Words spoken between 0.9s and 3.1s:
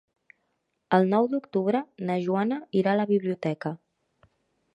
El nou d'octubre na Joana irà a la